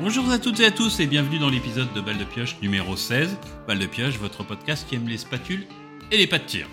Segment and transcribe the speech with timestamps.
[0.00, 2.96] Bonjour à toutes et à tous et bienvenue dans l'épisode de Balle de Pioche numéro
[2.96, 3.36] 16.
[3.66, 5.66] Balle de Pioche, votre podcast qui aime les spatules
[6.12, 6.68] et les pas de tir.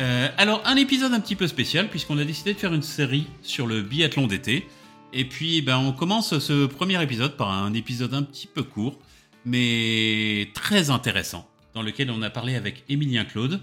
[0.00, 3.28] Euh, alors, un épisode un petit peu spécial puisqu'on a décidé de faire une série
[3.42, 4.66] sur le biathlon d'été.
[5.12, 8.98] Et puis, ben, on commence ce premier épisode par un épisode un petit peu court,
[9.44, 13.60] mais très intéressant, dans lequel on a parlé avec Émilien Claude.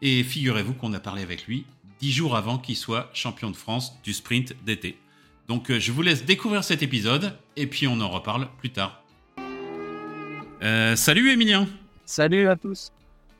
[0.00, 1.66] Et figurez-vous qu'on a parlé avec lui
[2.00, 4.96] dix jours avant qu'il soit champion de France du sprint d'été.
[5.48, 9.02] Donc euh, je vous laisse découvrir cet épisode et puis on en reparle plus tard.
[10.62, 11.68] Euh, salut Emilien.
[12.04, 12.90] Salut à tous.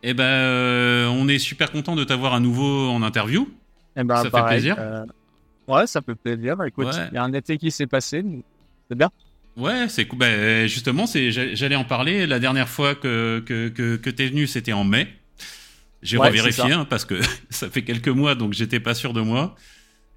[0.02, 3.48] Eh ben, euh, on est super content de t'avoir à nouveau en interview.
[3.96, 4.76] Eh ben, ça pareil, fait plaisir.
[4.78, 5.04] euh,
[5.66, 6.56] Ouais, ça fait plaisir.
[6.56, 7.08] Bah, Écoute, il Ouais.
[7.14, 8.22] y a un été qui s'est passé.
[8.88, 9.10] C'est bien.
[9.56, 10.18] Ouais, c'est cool.
[10.20, 12.26] Ben, justement, j'allais en parler.
[12.26, 15.08] La dernière fois que, que, que, que t'es venu, c'était en mai.
[16.02, 17.18] J'ai Ouais, revérifié hein, parce que
[17.50, 19.56] ça fait quelques mois, donc j'étais pas sûr de moi.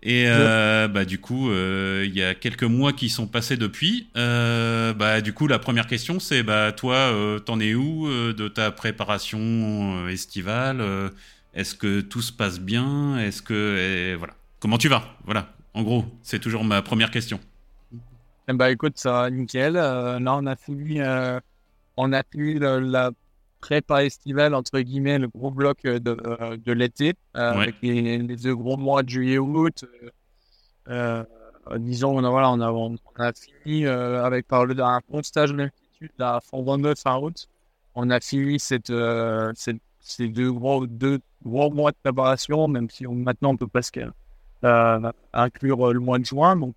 [0.01, 4.07] Et euh, bah du coup, euh, il y a quelques mois qui sont passés depuis.
[4.15, 8.33] Euh, bah du coup, la première question, c'est bah toi, euh, t'en es où euh,
[8.33, 10.81] de ta préparation euh, estivale
[11.53, 15.03] Est-ce que tout se passe bien Est-ce que et voilà Comment tu vas?
[15.25, 15.49] Voilà.
[15.73, 17.39] En gros, c'est toujours ma première question.
[18.47, 19.77] Ben, écoute, ça va nickel.
[19.77, 21.39] Euh, là, on a fini, euh,
[21.97, 23.11] on a fini la
[23.59, 27.63] prépa estivale, entre guillemets, le gros bloc euh, de, euh, de l'été, euh, Ouais.
[27.63, 29.85] avec les, les deux gros mois de juillet-août.
[30.87, 31.23] Euh,
[31.69, 35.01] euh, disons, on a, voilà, on a, on a fini euh, avec par le, un
[35.09, 37.47] bon stage d'altitude à fond 29 fin août.
[37.95, 38.91] On a fini cette,
[39.55, 43.67] cette- ces deux gros, deux gros mois de préparation, même si on- maintenant on peut
[43.67, 43.99] presque
[44.63, 46.55] euh, inclure le mois de juin.
[46.55, 46.75] Donc,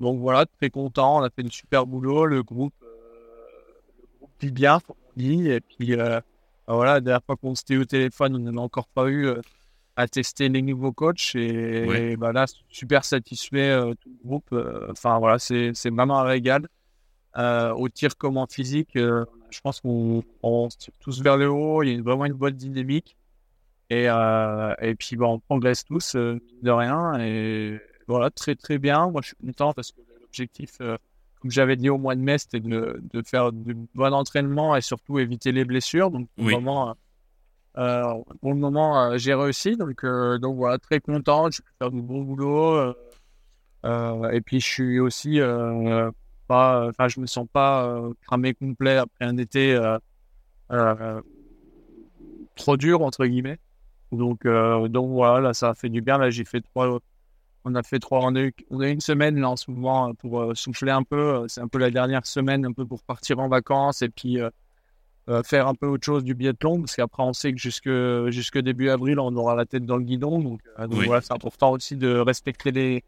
[0.00, 1.18] donc voilà, très content.
[1.20, 2.26] On a fait une super boulot.
[2.26, 4.80] Le groupe, le groupe vit bien,
[5.16, 5.48] dit.
[5.50, 6.20] Et puis euh,
[6.66, 9.26] bah voilà, la dernière fois qu'on s'était au téléphone, on n'en a encore pas eu
[9.26, 9.40] euh,
[9.96, 11.34] à tester les nouveaux coachs.
[11.34, 12.12] Et, Ouais.
[12.12, 14.54] et bah là, super satisfait euh, tout le groupe.
[14.90, 16.66] Enfin voilà, c'est vraiment un régal.
[17.36, 21.82] Au tir comme en physique, je pense qu'on on se tire tous vers le haut.
[21.82, 23.16] Il y a vraiment une bonne dynamique.
[23.90, 27.18] Et, et puis, bah, on progresse tous, de rien.
[27.20, 29.10] Et voilà, très, très bien.
[29.10, 30.78] Moi, je suis content parce que l'objectif,
[31.44, 34.80] comme j'avais dit au mois de mai, c'était de, de faire du bon entraînement et
[34.80, 36.10] surtout éviter les blessures.
[36.10, 36.54] Donc, pour Oui.
[36.54, 36.94] le moment, euh,
[37.76, 39.76] euh, pour le moment euh, j'ai réussi.
[39.76, 41.50] Donc, euh, donc, voilà, très content.
[41.50, 42.94] J'ai pu faire du bon boulot.
[43.84, 45.38] et puis, je suis aussi
[46.48, 47.94] pas, enfin, je me sens pas
[48.26, 49.78] cramé complet après un été
[52.56, 53.58] trop dur, entre guillemets.
[54.12, 56.16] Donc, donc voilà, là, ça a fait du bien.
[56.16, 57.00] Là, j'ai fait trois.
[57.64, 58.20] On a fait trois.
[58.22, 60.90] On a eu, on a une semaine là en ce moment euh, pour euh, souffler
[60.92, 61.16] un peu.
[61.16, 64.38] Euh, C'est un peu la dernière semaine, un peu pour partir en vacances et puis
[64.40, 64.50] euh,
[65.42, 66.80] faire un peu autre chose du biathlon.
[66.80, 67.88] Parce qu'après, on sait que jusque,
[68.28, 70.40] jusque début avril, on aura la tête dans le guidon.
[70.40, 71.06] Donc, euh, donc Oui.
[71.06, 73.02] voilà, c'est important aussi de respecter les,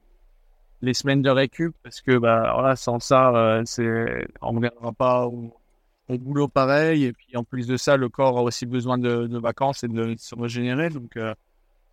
[0.80, 4.92] les semaines de récup parce que bah, voilà, sans ça, euh, c'est, on ne reviendra
[4.92, 5.54] pas au,
[6.08, 7.04] au boulot pareil.
[7.04, 9.88] Et puis en plus de ça, le corps a aussi besoin de, de vacances et
[9.88, 10.88] de se régénérer.
[10.88, 11.18] Donc,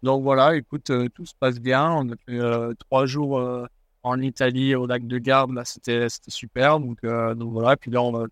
[0.04, 1.90] donc voilà, écoute, euh, tout se passe bien.
[1.90, 3.66] On a fait euh, trois jours euh,
[4.04, 5.54] en Italie au lac de Garde.
[5.54, 6.80] Là, c'était, super.
[6.82, 8.28] Donc, voilà, puis là, on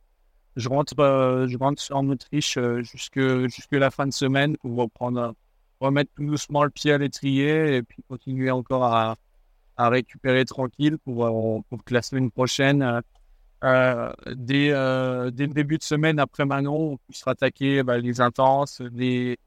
[0.58, 5.34] je, rentre, je rentre en Autriche euh, jusque, jusque la fin de semaine pour reprendre,
[5.80, 9.16] remettre tout doucement le pied à l'étrier et puis continuer encore à,
[9.78, 13.02] à récupérer tranquille pour, pour que la semaine prochaine,
[13.64, 19.40] dès, dès le début de semaine après Manon, on puisse rattaquer bah, les intenses, les,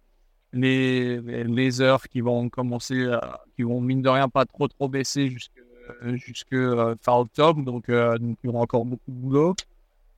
[0.55, 3.07] les, les heures qui vont commencer,
[3.57, 5.61] qui vont mine de rien pas trop trop baisser jusque,
[6.15, 7.63] jusque euh, fin octobre.
[7.63, 9.55] Donc, euh, donc il y aura encore beaucoup de boulot.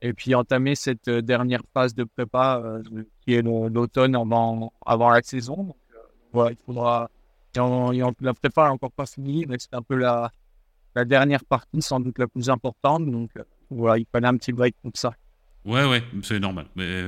[0.01, 2.83] Et puis entamer cette euh, dernière phase de prépa euh,
[3.21, 5.55] qui est l'automne avant, avant la saison.
[5.55, 5.75] Donc,
[6.31, 7.09] voilà, il faudra.
[7.55, 10.31] la prépa n'est encore pas finie, mais c'est un peu la,
[10.93, 13.09] la dernière partie, sans doute la plus importante.
[13.09, 13.31] Donc
[13.71, 15.13] voilà, il fallait un petit break pour ça.
[15.65, 16.67] Ouais, ouais, c'est normal.
[16.75, 17.01] Mais,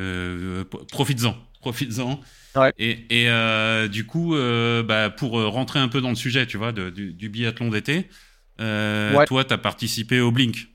[0.91, 2.19] profites-en, profites-en.
[2.55, 2.73] Ouais.
[2.77, 6.45] Et, et, euh, du coup, euh, bah, pour euh, rentrer un peu dans le sujet,
[6.47, 8.09] tu vois, de- du, du biathlon d'été,
[8.59, 9.25] euh, Ouais.
[9.25, 10.67] toi, tu as participé au Blink.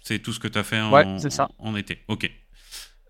[0.00, 1.48] C'est tout ce que tu as fait en, Ouais, c'est ça.
[1.58, 1.98] en, en été.
[2.08, 2.30] Ok.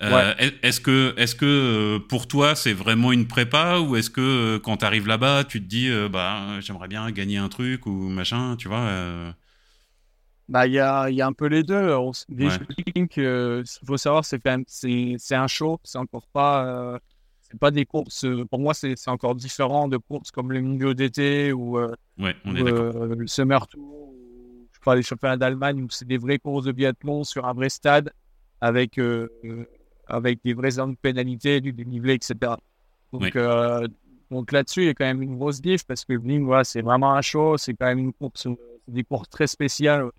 [0.01, 4.79] Est- Est-ce que, est que pour toi, c'est vraiment une prépa ou est-ce que quand
[4.79, 8.69] tu arrives là-bas, tu te dis, bah, j'aimerais bien gagner un truc ou machin, tu
[8.69, 8.89] vois
[10.49, 11.93] Bah, il y a, y a un peu les deux.
[11.95, 12.49] On, Ouais.
[13.19, 15.79] Euh, ce qu'il faut savoir, c'est quand même, c'est, un show.
[15.85, 16.99] C'est encore pas, euh,
[17.41, 18.25] c'est pas des courses.
[18.25, 22.35] euh, Pour moi, c'est, encore différent de courses comme le milieu d'été ou, euh, Ouais,
[22.47, 23.07] on est ou, d'accord.
[23.07, 26.65] le Summer Tour, ou, je sais pas, les championnats d'Allemagne où c'est des vraies courses
[26.65, 28.11] de biathlon sur un vrai stade
[28.61, 28.99] avec,
[30.09, 32.55] avec des vraies zones de pénalité, du dénivelé, etc.
[33.13, 33.37] Donc,
[34.31, 36.65] donc là-dessus, il y a quand même une grosse diff parce que le Bling, voilà,
[36.65, 37.57] c'est vraiment un show.
[37.57, 38.49] C'est quand même une course,
[38.87, 40.11] des courses très spéciales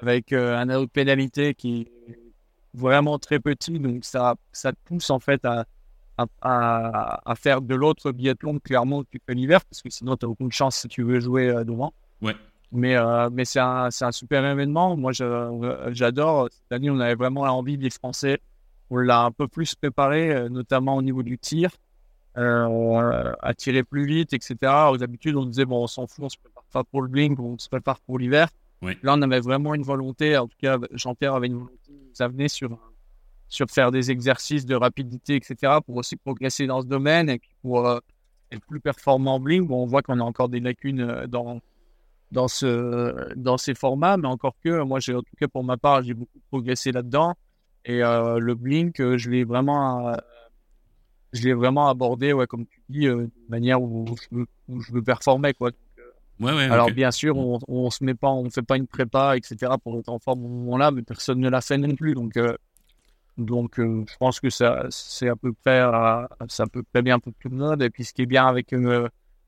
[0.00, 2.18] avec un aéro de pénalité qui est
[2.74, 3.78] vraiment très petit.
[3.78, 5.64] Donc, ça, ça te pousse en fait à,
[6.16, 10.26] à, à faire de l'autre biathlon clairement que tu fais l'hiver, parce que sinon, tu
[10.26, 11.92] n'as aucune chance si tu veux jouer devant.
[12.22, 12.34] Ouais.
[12.70, 14.96] Mais, euh, mais c'est un, un, super événement.
[14.96, 16.48] Moi, j'adore.
[16.50, 18.40] Cette année, on avait vraiment envie des Français.
[18.90, 21.70] On l'a un peu plus préparé, euh, notamment au niveau du tir,
[22.36, 24.56] euh, à tirer plus vite, etc.
[24.90, 27.38] Aux habitudes, on disait, bon, on s'en fout, on se prépare pas pour le blink,
[27.38, 28.48] on se prépare pour l'hiver.
[28.82, 32.48] Là, on avait vraiment une volonté, en tout cas, Jean-Pierre avait une volonté nous amener
[32.48, 32.78] sur,
[33.48, 37.88] sur faire des exercices de rapidité, etc., pour aussi progresser dans ce domaine et pour
[37.88, 39.66] être plus performant en blink.
[39.66, 41.60] Bon, on voit qu'on a encore des lacunes dans
[42.30, 46.02] dans, ce, dans ces formats, mais encore que moi, en tout cas pour ma part,
[46.02, 47.34] j'ai beaucoup progressé là-dedans.
[47.84, 53.06] Et euh, le Blink, euh, je l'ai vraiment, euh, vraiment abordé, ouais, comme tu dis,
[53.06, 55.54] de manière où je, veux, où je veux performer.
[55.54, 55.70] Quoi.
[56.40, 59.36] Ouais, ouais, Alors, bien sûr, on ne se met pas, on fait pas une prépa,
[59.36, 62.14] etc., pour être en forme au moment-là, mais personne ne l'a fait non plus.
[62.14, 62.38] Donc,
[63.36, 65.80] donc je pense que ça, c'est à peu près,
[66.48, 67.82] ça peut très bien pour tout le monde.
[67.82, 68.72] Et puis, ce qui est bien avec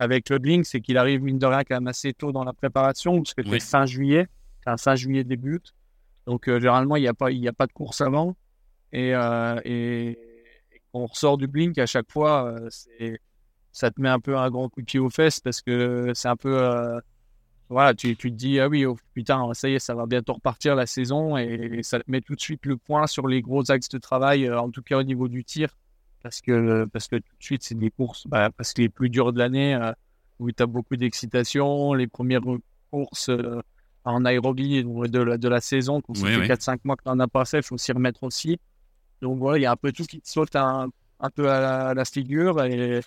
[0.00, 2.54] avec le Blink, c'est qu'il arrive, mine de rien, quand même assez tôt dans la
[2.54, 4.26] préparation, parce que c'est fin juillet,
[4.64, 5.74] un fin juillet débute.
[6.26, 8.34] Donc, euh, généralement, il n'y a, pas, a pas de course avant.
[8.92, 10.18] Et, euh, et,
[10.94, 12.54] on ressort du Blink, à chaque fois,
[13.00, 13.16] euh,
[13.72, 16.28] ça te met un peu un grand coup de pied aux fesses, parce que c'est
[16.28, 17.00] un peu.
[17.68, 20.34] voilà, tu, tu, te dis, ah oui, oh, putain, ça y est, ça va bientôt
[20.34, 23.70] repartir la saison, et, ça te met tout de suite le point sur les gros
[23.70, 25.76] axes de travail, en tout cas au niveau du tir
[26.22, 29.08] parce que, parce que tout de suite, c'est des courses, bah, parce que les plus
[29.08, 29.92] dures de l'année, euh,
[30.38, 32.42] où tu as beaucoup d'excitation, les premières
[32.90, 33.60] courses euh,
[34.04, 37.20] en aérobie de la, de la saison, quand ça fait 4-5 mois que tu en
[37.20, 38.58] as passé, il faut s'y remettre aussi.
[39.20, 40.88] Donc voilà, il y a un peu tout qui te saute un,
[41.20, 43.00] un peu à la, figure, et,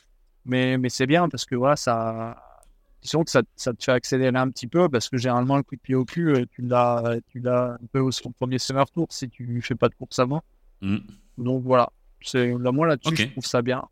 [0.45, 2.35] mais, mais c'est bien parce que voilà, ça,
[3.01, 5.75] disons que ça, ça, te fait accélérer un petit peu parce que généralement, le coup
[5.75, 9.07] de pied au cul, euh, tu l'as, tu l'as un peu au premier summer tour
[9.09, 10.43] si tu fais pas de course avant.
[10.81, 10.97] Mmh.
[11.37, 11.89] Donc voilà,
[12.21, 13.83] c'est moi là-dessus, je trouve ça bien.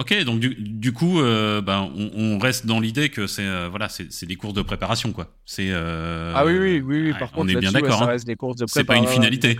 [0.00, 3.68] Ok, donc du, du coup, euh, ben, on, on, reste dans l'idée que c'est euh,
[3.68, 5.36] voilà, c'est des courses de préparation, quoi.
[5.44, 8.00] C'est euh, ah oui, oui, oui, Par contre, on est bien d'accord.
[8.08, 8.66] Ouais, hein.
[8.66, 9.58] C'est pas une finalité.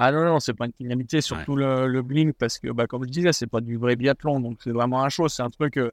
[0.00, 3.02] Ah non, non, c'est pas une finalité, surtout le, le blink, parce que, bah, comme
[3.04, 5.32] je disais, c'est pas du vrai biathlon, donc c'est vraiment un chose.
[5.32, 5.90] C'est un truc que,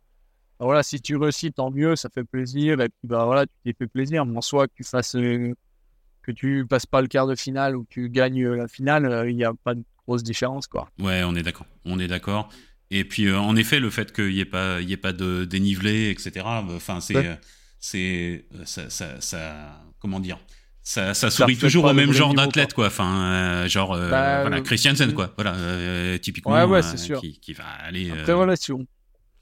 [0.60, 3.52] bah, voilà, si tu réussis, tant mieux, ça fait plaisir, et puis, bah, voilà, tu
[3.64, 4.24] t'es fait plaisir.
[4.28, 7.84] Mais en soi, que tu fasses, que tu passes pas le quart de finale ou
[7.84, 10.88] que tu gagnes la finale, il n'y a pas de grosse différence, quoi.
[11.00, 11.66] Ouais, on est d'accord.
[11.84, 12.50] On est d'accord.
[12.92, 15.46] Et puis, euh, en effet, le fait qu'il n'y ait pas, y ait pas de
[15.46, 16.46] dénivelé, etc.
[16.46, 17.40] Enfin, c'est,
[17.80, 20.38] c'est, ça, ça, comment dire.
[20.88, 22.88] Ça, ça sourit toujours au même genre d'athlète, quoi.
[22.88, 25.34] Enfin, euh, genre, euh, bah, voilà, Christiansen, quoi.
[25.36, 25.56] Voilà,
[26.20, 26.54] typiquement.
[26.54, 27.20] Ouais, ouais, c'est sûr.
[27.20, 28.12] Qui, qui, va aller.
[28.12, 28.86] Après, voilà, si on,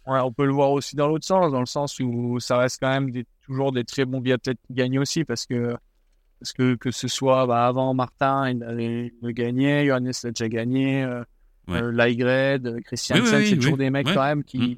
[0.05, 2.89] on peut le voir aussi dans l'autre sens, dans le sens où ça reste quand
[2.89, 5.75] même des, toujours des très bons biathlètes qui gagnent aussi, parce que
[6.39, 11.03] parce que que ce soit bah, avant Martin, il avait gagné, Johannes l'a déjà gagné,
[11.03, 11.23] euh,
[11.67, 11.81] ouais.
[11.81, 14.75] euh, Christian c'est toujours des mecs quand même qui, mm.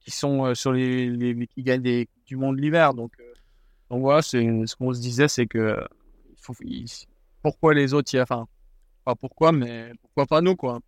[0.00, 2.92] qui sont euh, sur les, les, qui gagnent des, du monde l'hiver.
[2.94, 3.24] Donc, euh,
[3.90, 5.76] donc voilà, c'est ce qu'on se disait, c'est que
[6.54, 6.64] faut,
[7.42, 8.46] pourquoi les autres, y, enfin
[9.04, 10.80] pas pourquoi, mais pourquoi pas nous quoi.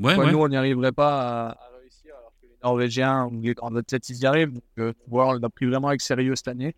[0.00, 3.74] pourquoi nous on n'y arriverait pas à, réussir alors que les Norvégiens ou les grands
[3.76, 4.52] athlètes ils y arrivent.
[4.76, 6.74] Donc voilà, on l'a pris vraiment avec sérieux cette année.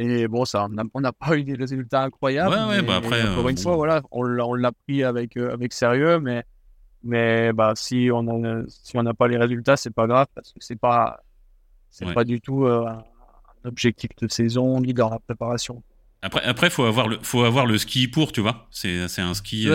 [0.00, 2.54] Et bon, ça, on n'a pas eu des résultats incroyables.
[2.54, 5.72] Ouais, ouais, bah après, encore une euh, fois, voilà, on l'a pris avec, euh, avec
[5.72, 6.44] sérieux, mais,
[7.02, 10.60] mais bah, si on n'a si on pas les résultats, c'est pas grave parce que
[10.60, 11.20] c'est pas,
[11.90, 15.82] c'est pas du tout euh, un objectif de saison ni dans la préparation.
[16.20, 18.68] Après, après, faut avoir le, faut avoir le ski pour, tu vois.
[18.70, 19.68] C'est, c'est un ski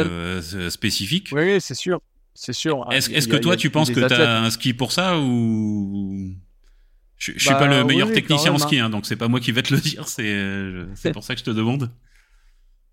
[0.70, 1.30] spécifique.
[1.32, 2.02] Oui, c'est sûr,
[2.34, 2.86] c'est sûr.
[2.92, 6.36] Est-ce, est-ce que toi, tu penses que tu as un ski pour ça ou
[7.24, 8.86] je, je suis pas le bah, meilleur technicien en ski, hein.
[8.86, 11.36] hein, donc c'est pas moi qui vais te le dire, c'est euh, c'est pour ça
[11.36, 11.90] que je te demande.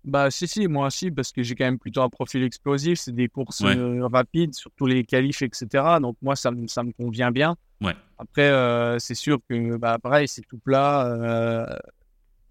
[0.05, 3.13] Bah si si moi aussi parce que j'ai quand même plutôt un profil explosif, c'est
[3.13, 5.67] des courses euh, rapides, surtout les qualifs etc.
[6.01, 7.57] Donc moi ça me ça me convient bien.
[7.81, 7.95] Ouais.
[8.17, 11.77] Après euh, c'est sûr que bah pareil c'est tout plat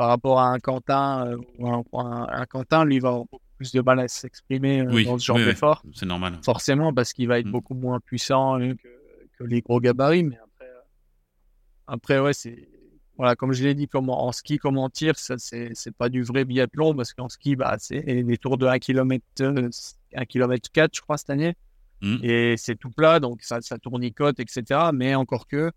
[0.00, 4.09] par rapport à un Quentin un, Quentin lui va avoir beaucoup plus de mal à
[4.09, 5.83] s'exprimer dans ce genre d'effort.
[5.92, 6.38] C'est normal.
[6.42, 7.50] Forcément parce qu'il va être mm.
[7.50, 8.73] beaucoup moins puissant que,
[9.38, 10.38] que, les gros gabarits mais
[11.87, 12.66] après, ouais, c'est.
[13.19, 16.09] Voilà, comme je l'ai dit, comment, en ski, comme en tir, ça, c'est, c'est pas
[16.09, 19.23] du vrai biathlon parce qu'en ski, bah, c'est des tours de 1 km,
[20.14, 21.54] 1 km 4, je crois, cette année.
[22.00, 22.16] Mmh.
[22.23, 24.80] Et c'est tout plat, donc ça, ça tournicote, etc.
[24.95, 25.71] Mais encore que,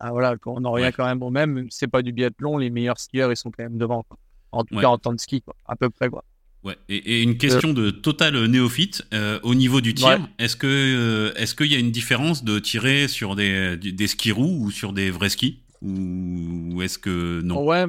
[0.00, 2.98] ah, voilà, on en revient quand même au même, c'est pas du biathlon, les meilleurs
[2.98, 4.04] skieurs, ils sont quand même devant.
[4.52, 6.24] En tout cas, en temps de ski, quoi, à peu près, quoi.
[6.62, 6.76] Ouais.
[6.88, 10.26] Et, une question de total néophyte euh, au niveau du tir.
[10.38, 14.32] Est-ce que euh, est-ce qu'il y a une différence de tirer sur des, des skis
[14.32, 15.60] roues ou sur des vrais skis?
[15.82, 17.62] Ou est-ce que non?
[17.62, 17.84] Ouais.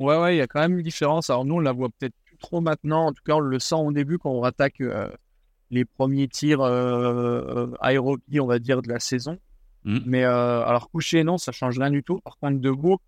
[0.00, 1.30] Ouais, ouais, il y a quand même une différence.
[1.30, 3.06] Alors nous, on la voit peut-être plus trop maintenant.
[3.06, 5.08] En tout cas, on le sent au début quand on attaque euh,
[5.70, 9.38] les premiers tirs euh, aérobie, on va dire, de la saison.
[9.84, 9.98] Mm.
[10.06, 12.20] Mais euh, alors couché, non, ça change rien du tout.
[12.20, 12.98] Par contre, debout,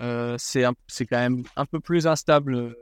[0.00, 0.62] euh, c'est
[1.06, 2.72] quand même un peu plus instable euh,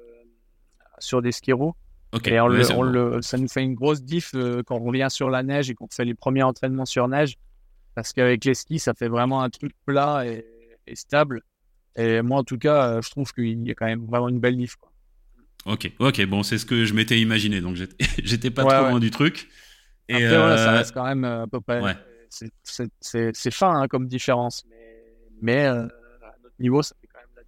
[0.99, 1.75] sur des skiros.
[2.13, 2.29] Ok.
[2.29, 2.91] Et on ouais, le- c'est on bon.
[2.91, 5.75] le- ça nous fait une grosse diff euh, quand on revient sur la neige et
[5.75, 7.37] qu'on fait les premiers entraînements sur neige.
[7.95, 10.47] Parce qu'avec les skis, ça fait vraiment un truc plat et,
[10.87, 11.43] et stable.
[11.97, 14.41] Et moi, en tout cas, euh, je trouve qu'il y a quand même vraiment une
[14.41, 14.77] belle diff.
[14.77, 14.91] Quoi.
[15.67, 18.91] Ok, ok, bon, c'est ce que je m'étais imaginé, donc j'étais pas Ouais, trop ouais.
[18.91, 19.49] loin du truc.
[20.09, 21.81] Et Après, voilà, ça reste quand même à peu près.
[21.81, 21.95] ouais.
[23.03, 24.65] C'est- fin hein, comme différence.
[24.69, 25.05] Mais,
[25.41, 27.43] mais euh, à notre niveau, ça fait quand même la,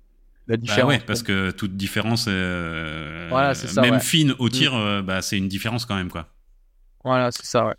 [0.55, 0.87] la Bah différence.
[0.87, 4.01] ouais, parce que toute différence, euh, Voilà, c'est ça, même ouais.
[4.01, 6.35] fine au tir, euh, bah, c'est une différence quand même, quoi.
[7.05, 7.75] Voilà, c'est ça, ouais.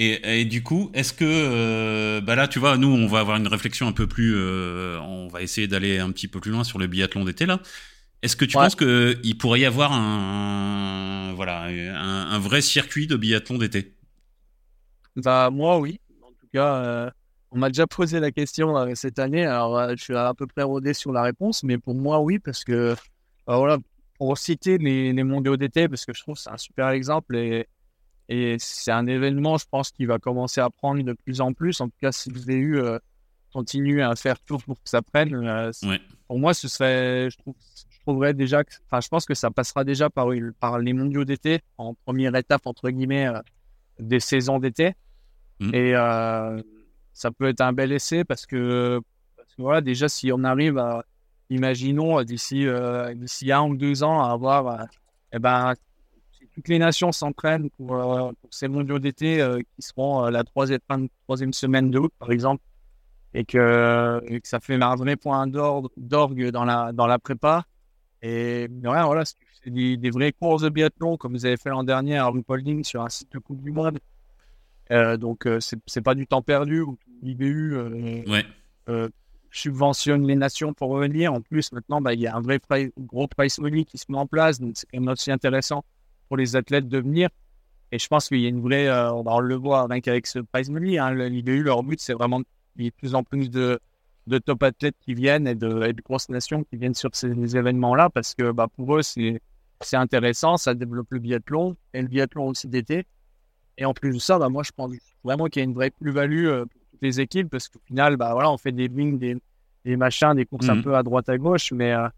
[0.00, 3.36] Et, et du coup, est-ce que, euh, bah là, tu vois, nous, on va avoir
[3.36, 6.62] une réflexion un peu plus, euh, on va essayer d'aller un petit peu plus loin
[6.62, 7.60] sur le biathlon d'été là.
[8.22, 8.68] Est-ce que tu Ouais.
[8.68, 13.94] penses que il pourrait y avoir un, voilà, un, un vrai circuit de biathlon d'été?
[15.16, 16.00] Bah, moi, oui.
[16.48, 17.10] En tout cas, euh,
[17.50, 19.44] on m'a déjà posé la question euh, cette année.
[19.44, 22.38] Alors, euh, je suis à peu près rodé sur la réponse, mais pour moi, oui,
[22.38, 22.96] parce que,
[23.46, 23.78] voilà,
[24.18, 27.36] pour citer les, les mondiaux d'été, parce que je trouve que c'est un super exemple
[27.36, 27.66] et,
[28.28, 31.80] et c'est un événement, je pense, qui va commencer à prendre de plus en plus.
[31.80, 32.98] En tout cas, si le VU euh,
[33.52, 36.00] continue à faire tout pour que ça prenne, euh, Ouais.
[36.26, 37.54] pour moi, ce serait, je, trouve,
[37.90, 41.94] je trouverais déjà, enfin, je pense que ça passera déjà par, les mondiaux d'été en
[41.94, 43.40] première étape, entre guillemets, euh,
[43.98, 44.94] des saisons d'été.
[45.60, 45.74] Mhm.
[45.74, 46.62] Et euh,
[47.12, 49.00] ça peut être un bel essai parce que,
[49.36, 51.04] parce que voilà, déjà, si on arrive à,
[51.50, 54.86] imaginons, euh, d'ici euh, d'ici un ou deux ans, à avoir,
[55.32, 55.74] eh ben,
[56.54, 59.46] toutes les nations s'entraînent pour, ces mondiaux d'été
[59.76, 60.80] qui seront la troisième,
[61.24, 62.62] troisième semaine de août, par exemple,
[63.34, 67.64] et que, ça fait un point d'orgue dans la, dans la prépa.
[68.22, 71.84] Et ouais, voilà, c'est des, des vraies courses de biathlon comme vous avez fait l'an
[71.84, 74.00] dernier à Ruhpolding sur un site de Coupe du Monde.
[74.90, 78.44] Euh, donc, euh, c'est pas du temps perdu où l'IBU euh, Ouais.
[79.50, 81.32] subventionne les nations pour revenir.
[81.32, 82.60] En plus, maintenant, bah, il y a un vrai
[82.98, 84.60] gros prize money qui se met en place.
[84.60, 85.84] Donc, c'est quand même aussi intéressant
[86.28, 87.28] pour les athlètes de venir.
[87.90, 88.86] Et je pense qu'il y a une vraie.
[88.88, 90.98] euh, on le voit rien qu'avec ce prize money.
[90.98, 93.80] Hein, L'IBU, leur but, c'est vraiment qu'il y ait de plus en plus de,
[94.26, 97.56] de top athlètes qui viennent et de, et de grosses nations qui viennent sur ces
[97.56, 99.40] événements-là parce que bah, pour eux, c'est
[99.96, 100.58] intéressant.
[100.58, 103.06] Ça développe le biathlon et le biathlon aussi d'été.
[103.78, 104.92] Et en plus de ça, bah, moi, je pense
[105.24, 108.16] vraiment qu'il y a une vraie plus-value euh, pour toutes les équipes parce qu'au final,
[108.18, 109.36] bah, voilà, on fait des wings, des,
[109.86, 110.82] des machins, des courses un Mhm.
[110.82, 112.08] peu à droite à gauche, mais, euh,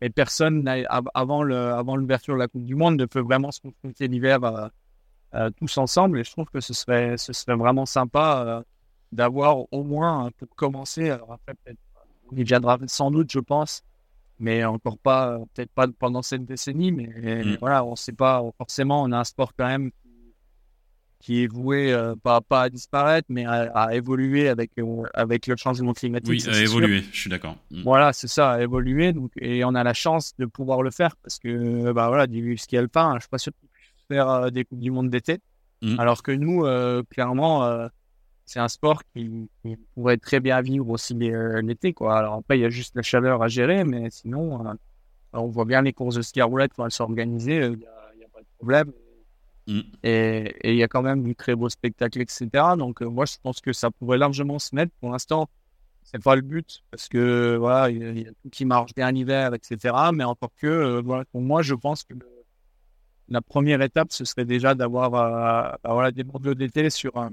[0.00, 0.66] mais personne,
[1.14, 4.40] avant le- avant l'ouverture de la Coupe du Monde, ne peut vraiment se confronter l'hiver
[5.34, 6.18] euh, tous ensemble.
[6.20, 8.62] Et je trouve que ce serait, ce serait vraiment sympa euh,
[9.12, 11.78] d'avoir au moins, pour commencer, alors après, peut-être,
[12.32, 13.82] on y viendra sans doute, je pense,
[14.38, 17.58] mais encore pas, peut-être pas pendant cette décennie, mais Mhm.
[17.60, 19.90] voilà, on sait pas, forcément, on a un sport quand même
[21.20, 25.46] qui est voué euh, pas, pas à disparaître, mais à, à évoluer avec, euh, avec
[25.46, 26.30] le changement climatique.
[26.30, 26.62] Oui, ça, à sûr.
[26.62, 27.56] évoluer, je suis d'accord.
[27.70, 27.82] Mm.
[27.82, 29.12] Voilà, c'est ça, à évoluer.
[29.12, 32.56] Donc, et on a la chance de pouvoir le faire parce que, bah voilà, du
[32.56, 35.38] ski alpin, je suis pas sûr qu'ils puissent faire euh, des Coupes du Monde d'été.
[35.82, 36.00] Mhm.
[36.00, 36.64] Alors que nous,
[37.08, 37.88] clairement,
[38.44, 41.94] c'est un sport qui, qui pourrait très bien vivre aussi euh, l'été.
[41.94, 42.18] Quoi.
[42.18, 44.62] Alors après, il y a juste la chaleur à gérer, mais sinon,
[45.32, 48.24] on voit bien les courses de ski à roulette quand elles sont organisées, il n'y
[48.24, 48.92] a pas de problème.
[49.70, 49.80] Mm.
[50.02, 52.48] Et il y a quand même du très beau spectacle, etc.
[52.76, 54.92] Donc, euh, moi, je pense que ça pourrait largement se mettre.
[55.00, 55.48] Pour l'instant,
[56.02, 58.64] c'est pas le but parce que voilà, il y, a- il y a tout qui
[58.64, 59.94] marche bien l'hiver, etc.
[60.12, 62.26] Mais encore que, euh, voilà, pour moi, je pense que le-
[63.28, 67.32] la première étape, ce serait déjà d'avoir euh, bah, voilà, des mondiaux d'été sur, un-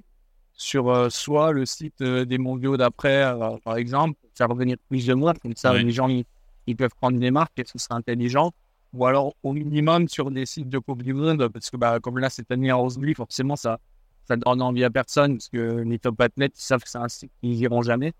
[0.53, 3.23] sur euh, soit le site des mondiaux d'après,
[3.63, 6.25] par exemple, pour faire venir plus de monde, comme ça les gens ils,
[6.67, 8.51] ils peuvent prendre des marques et ce serait intelligent.
[8.97, 12.17] Ou alors au minimum sur des sites de Coupe du Monde, parce que bah, comme
[12.17, 13.79] là cette année à Rosely, forcément ça,
[14.27, 17.07] ça donne envie à personne, parce que les top athlètes ils savent que c'est un
[17.07, 18.13] site qu'ils iront jamais.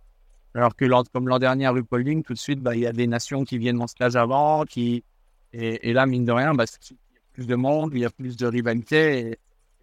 [0.54, 3.08] Alors que comme l'an dernier à RuPauling, tout de suite, bah, il y a des
[3.08, 5.04] nations qui viennent en stage avant, qui...
[5.54, 8.06] et, et là, mine de rien, bah, il y a plus de monde, il y
[8.06, 9.38] a plus de rivalité, et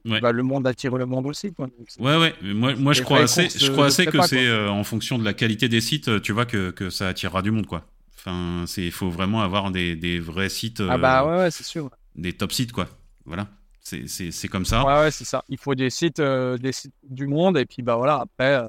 [0.06, 0.20] Ouais.
[0.20, 1.52] bah, le monde attire le monde aussi.
[1.54, 1.66] Quoi.
[1.66, 2.34] Donc, Ouais, ouais.
[2.42, 5.18] mais Moi, moi je crois assez, courses je crois assez que c'est euh, en fonction
[5.18, 7.86] de la qualité des sites, euh, tu vois, que, que ça attirera du monde, quoi.
[8.26, 11.50] Enfin, c'est, il faut vraiment avoir des, des vrais sites, Ah euh, bah ouais, ouais
[11.50, 11.90] c'est sûr.
[12.14, 12.86] des top sites, quoi.
[13.26, 13.48] Voilà.
[13.80, 14.82] C'est, comme ça.
[14.84, 15.44] Ouais, ouais, c'est ça.
[15.50, 18.68] Il faut des sites, euh, des sites du monde, et puis bah voilà, après, euh,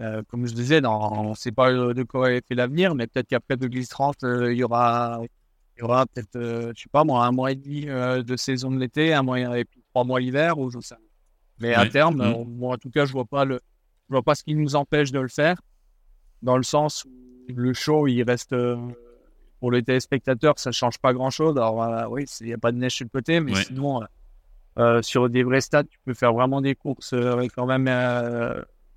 [0.00, 2.94] euh, comme je disais, dans, on ne sait pas euh, de quoi est fait l'avenir,
[2.94, 5.20] mais peut-être qu'après 2030, euh, il y aura,
[5.76, 8.34] il y aura peut-être, euh, je sais pas moi, un mois et demi euh, de
[8.36, 10.96] saison de l'été, un mois et puis trois mois l'hiver, ou je sais.
[11.60, 13.60] Mais à terme, euh, moi, en tout cas, je vois pas le,
[14.08, 15.60] je vois pas ce qui nous empêche de le faire,
[16.40, 17.10] dans le sens où
[17.48, 18.76] le show, il reste, euh,
[19.60, 21.56] pour les téléspectateurs, ça change pas grand-chose.
[21.56, 23.64] Alors euh, oui, il n'y a pas de neige sur le côté, mais Ouais.
[23.64, 24.02] sinon,
[24.78, 27.14] euh, sur des vrais stades, tu peux faire vraiment des courses
[27.54, 27.86] quand même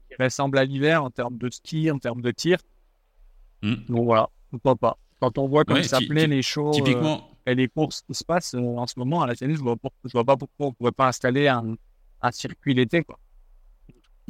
[0.09, 2.57] qui ressemblent à l'hiver en termes de ski, en termes de tir.
[3.61, 3.75] Mm.
[3.87, 4.97] Donc voilà, pourquoi pas.
[5.19, 8.23] Quand on voit comme Ouais, ça plaît les shows Typiquement, et les courses qui se
[8.23, 9.75] passent en ce moment à la télé, je vois,
[10.05, 11.75] je vois pas pourquoi on pourrait pas installer un,
[12.21, 13.03] un circuit l'été.
[13.03, 13.17] Quoi.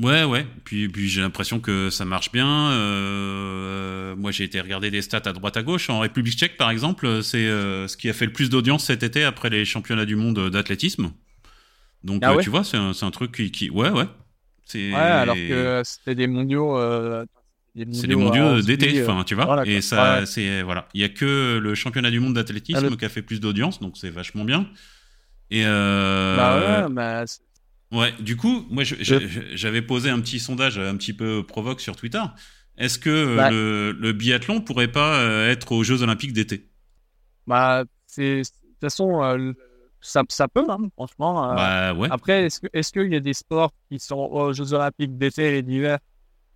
[0.01, 0.47] Ouais, ouais.
[0.63, 2.71] Puis, puis j'ai l'impression que ça marche bien.
[2.71, 5.89] Euh, moi, j'ai été regarder des stats à droite à gauche.
[5.89, 9.03] En République tchèque, par exemple, c'est euh, ce qui a fait le plus d'audience cet
[9.03, 11.11] été après les championnats du monde d'athlétisme.
[12.05, 14.05] Donc, Ah euh, tu vois, c'est un, truc qui, qui- Ouais, ouais.
[14.73, 16.77] Ouais, alors que c'était des mondiaux.
[17.91, 19.45] c'est des mondiaux d'été, enfin, tu vois.
[19.45, 20.25] voilà, et ça, Ouais.
[20.25, 20.61] c'est.
[20.61, 20.87] Voilà.
[20.93, 23.41] Il y a que le championnat du monde d'athlétisme Ah, le- qui a fait plus
[23.41, 24.67] d'audience, donc c'est vachement bien.
[25.51, 25.63] Et.
[25.65, 27.25] Bah ouais, bah,
[27.91, 32.22] Ouais, du coup, moi j'avais posé un petit sondage un petit peu provoque sur Twitter.
[32.77, 33.50] Est-ce que euh, Ouais.
[33.50, 36.69] le, le biathlon pourrait pas euh, être aux Jeux Olympiques d'été?
[37.48, 39.53] Bah, c'est- de toute façon, euh,
[40.01, 41.51] ça, ça peut, hein, franchement.
[41.51, 42.08] euh, Bah ouais.
[42.12, 45.98] Après, est-ce qu'il y a des sports qui sont aux Jeux Olympiques d'été et d'hiver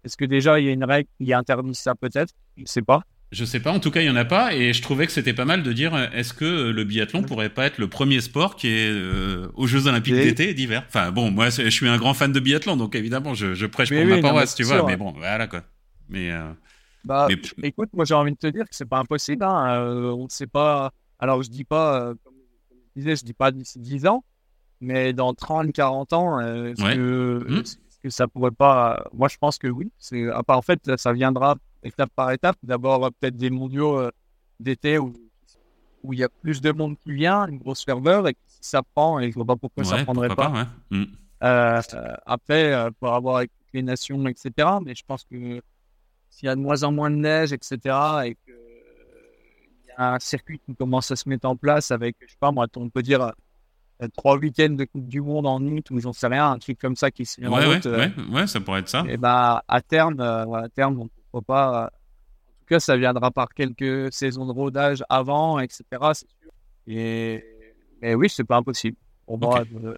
[0.03, 2.33] Est-ce que déjà il y a une règle qui interdit ça peut-être?
[2.57, 3.01] Je ne sais pas.
[3.33, 5.11] Je sais pas, en tout cas il y en a pas, et je trouvais que
[5.11, 7.87] c'était pas mal de dire euh, est-ce que euh, le biathlon pourrait pas être le
[7.87, 10.83] premier sport qui est euh, aux Jeux Olympiques Et- d'été et d'hiver?
[10.87, 13.89] Enfin bon, moi je suis un grand fan de biathlon, donc évidemment je, je prêche
[13.91, 15.63] Oui, pour oui, ma paroisse, mais tu vois, sûr, mais bon, voilà quoi.
[16.09, 16.51] Mais euh,
[17.05, 19.43] Bah, Mais- écoute, moi j'ai envie de te dire que c'est pas impossible.
[19.43, 20.91] hein, euh, on ne sait pas.
[21.19, 22.33] Alors je dis pas, comme
[22.95, 24.23] je disais, je dis pas d'ici 10 ans,
[24.79, 26.95] mais dans 30, 40 ans, euh, est-ce Ouais.
[26.95, 29.05] que, est-ce que ça pourrait pas.
[29.13, 29.91] Moi je pense que oui.
[29.97, 32.57] C'est, ah, bah, en fait, ça viendra étape par étape.
[32.63, 34.11] D'abord, euh, peut-être des mondiaux euh,
[34.59, 35.13] d'été où
[36.03, 38.81] où il y a plus de monde qui vient, une grosse ferveur, et si ça
[38.93, 40.51] prend, et je vois pas pourquoi ça ouais, prendrait pourquoi pas.
[40.51, 40.59] pas,
[40.91, 40.99] ouais.
[40.99, 41.05] Mm.
[41.43, 44.51] Euh, euh, après, euh, pour avoir avec toutes les nations, etc.
[44.85, 45.61] Mais je pense que
[46.29, 47.77] s'il y a de moins en moins de neige, etc.,
[48.25, 52.15] et que il y a un circuit qui commence à se mettre en place avec,
[52.21, 53.31] je sais pas moi, on peut dire
[54.17, 56.95] trois week-ends de Coupe du Monde en août ou j'en sais rien, un truc comme
[56.95, 59.03] ça qui se met en Ouais, route, ouais, ouais, ça pourrait être ça.
[59.07, 61.09] et bah, à terme, à terme, on ne
[61.41, 61.83] pourra pas.
[61.85, 61.89] euh, en
[62.61, 66.13] tout cas, ça viendra par quelques saisons de rodage avant, etc.
[66.15, 66.51] Sûr.
[66.87, 67.43] Et
[68.01, 68.97] mais oui, c'est pas impossible.
[69.25, 69.95] Pour moi, euh,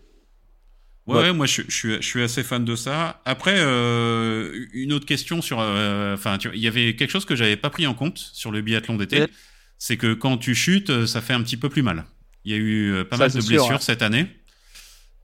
[1.08, 1.22] Ouais, Ouais.
[1.22, 3.22] ouais, moi je, je suis, je suis assez fan de ça.
[3.26, 7.36] Après, euh, une autre question sur, euh, enfin, vois, il y avait quelque chose que
[7.36, 9.30] j'avais pas pris en compte sur le biathlon d'été, Ouais.
[9.78, 12.06] c'est que quand tu chutes, euh, ça fait un petit peu plus mal.
[12.44, 14.28] Il y a eu euh, pas Ça, mal de sûr, blessures cette année.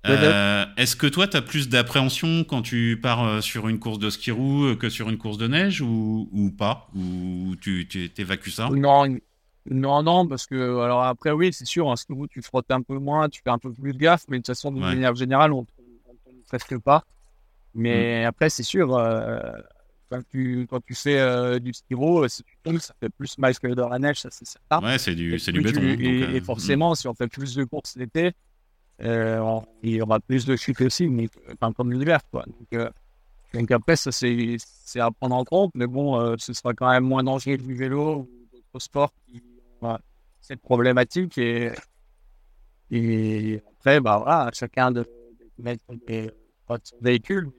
[0.07, 3.79] Ouais, Euh, Est-ce que toi, tu as plus d'appréhension quand tu pars euh, sur une
[3.79, 6.87] course de ski roue euh, que sur une course de neige ou, ou pas?
[6.95, 8.69] Ou tu t'évacues ça?
[8.69, 9.05] Non,
[9.69, 12.81] non, non, parce que, alors après, oui, c'est sûr, en ski roue, tu frottes un
[12.81, 14.95] peu moins, tu fais un peu plus de gaffe, mais de toute façon, de Ouais.
[14.95, 17.03] manière générale, on ne presque pas.
[17.73, 17.81] Mm.
[17.81, 19.39] Mais après, c'est sûr, euh,
[20.09, 23.37] quand, tu, quand tu fais euh, du ski roue, si tu tombes, ça fait plus
[23.37, 24.81] mal que dans la neige, ça c'est certain.
[24.81, 25.81] Ouais, c'est du, du béton.
[25.81, 28.33] donc, et, et forcément, si on fait plus de courses l'été,
[29.03, 31.29] on- il y aura plus de chutes aussi, mais
[31.75, 32.19] comme l'hiver.
[32.33, 32.89] Donc, euh,
[33.53, 34.57] donc après, ça, c'est
[34.99, 38.19] à prendre en compte, mais bon, euh, ce sera quand même moins dangereux du vélo
[38.19, 39.13] ou d'autres sports
[39.83, 39.97] euh,
[40.39, 41.37] cette problématique.
[41.37, 41.71] Et,
[43.77, 45.05] après, bah, voilà, chacun de,
[45.57, 47.49] mettre son véhicule.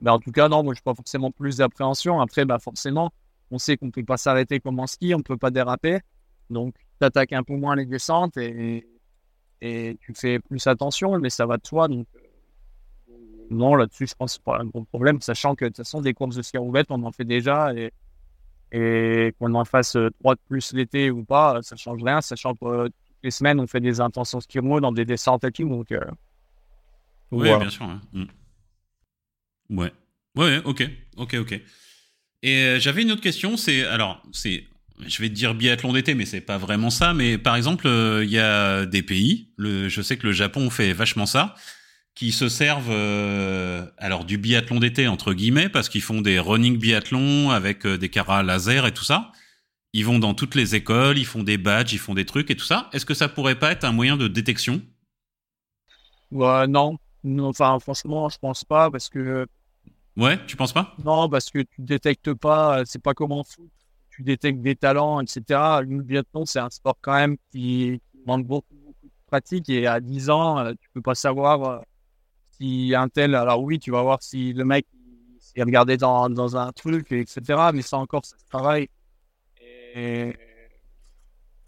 [0.00, 2.20] Mais en tout cas, non, moi, je n'ai pas forcément plus d'appréhension.
[2.20, 3.10] Après, bah, forcément,
[3.50, 6.00] on sait qu'on ne peut pas s'arrêter comme en ski, on ne peut pas déraper.
[6.50, 8.86] Donc, tu attaques un peu moins les descentes et,
[9.60, 11.88] et tu fais plus attention, mais ça va de soi.
[11.88, 13.12] Donc, euh,
[13.50, 16.00] non, là-dessus, je pense que c'est pas un gros problème, sachant que de toute façon,
[16.00, 17.72] des courses de ski roulette, on en fait déjà.
[17.74, 17.92] Et,
[18.70, 22.54] et qu'on en fasse euh, trois de plus l'été ou pas, ça change rien, sachant
[22.54, 25.68] que euh, toutes les semaines, on fait des intentions ski dans des descentes tout.
[25.68, 26.00] Donc, euh,
[27.30, 27.58] Oui, voilà.
[27.60, 27.84] bien sûr.
[27.86, 28.00] hein.
[28.12, 28.24] Mm.
[29.78, 29.92] Ouais.
[30.36, 30.82] Ouais, ok,
[31.16, 31.60] ok, ok.
[32.42, 34.64] Et euh, j'avais une autre question, c'est alors c'est,
[35.06, 37.14] je vais te dire biathlon d'été, mais c'est pas vraiment ça.
[37.14, 40.70] Mais par exemple, euh, il y a des pays, le, je sais que le Japon
[40.70, 41.54] fait vachement ça,
[42.14, 46.78] qui se servent euh, alors du biathlon d'été entre guillemets parce qu'ils font des running
[46.78, 49.32] biathlon avec euh, des caras laser et tout ça.
[49.94, 52.56] Ils vont dans toutes les écoles, ils font des badges, ils font des trucs et
[52.56, 52.90] tout ça.
[52.92, 54.82] Est-ce que ça pourrait pas être un moyen de détection?
[56.30, 56.96] Ouais, non.
[57.24, 59.46] Non, Enfin, franchement, je pense pas parce que
[60.16, 60.96] Ouais, tu penses pas?
[60.98, 63.70] Non, parce que tu détectes pas, c'est pas comme en foot,
[64.18, 65.40] tu détectes des talents, etc.
[65.82, 70.00] Le biathlon, c'est un sport quand même qui demande beaucoup, beaucoup de pratique et à
[70.00, 71.78] 10 ans, euh, tu peux pas savoir euh,
[72.58, 74.86] si un tel, alors oui, tu vas voir si le mec
[75.38, 77.70] s'est regardé dans, dans un truc, etc.
[77.72, 78.88] Mais ça encore, ça se travaille.
[79.94, 80.34] Et...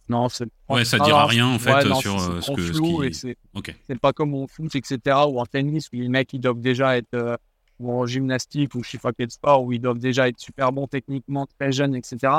[0.08, 2.72] Non, c'est Ouais, ça dira rien en fait ouais, non, sur euh, c'est ce que
[3.12, 3.36] qui-
[3.86, 4.98] c'est pas comme au foot, etc.
[5.28, 7.36] ou en tennis où les mecs ils doivent déjà être euh,
[7.80, 10.70] ou en gymnastique ou je sais pas quel sport où ils doivent déjà être super
[10.70, 12.34] bons techniquement, très jeunes, etc.